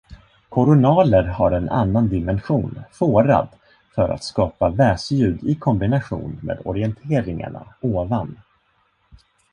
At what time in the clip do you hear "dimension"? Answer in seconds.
2.07-2.83